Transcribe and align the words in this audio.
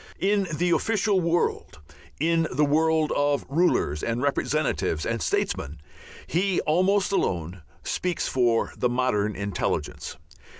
In 0.19 0.47
the 0.51 0.71
official 0.71 1.19
world, 1.21 1.77
in 2.19 2.47
the 2.51 2.65
world 2.65 3.11
of 3.15 3.45
rulers 3.47 4.01
and 4.01 4.19
representatives 4.19 5.05
and 5.05 5.21
"statesmen," 5.21 5.79
he 6.25 6.59
almost 6.61 7.11
alone, 7.11 7.61
speaks 7.83 8.27
for 8.27 8.73
the 8.75 8.89
modern 8.89 9.35
intelligence. 9.35 10.17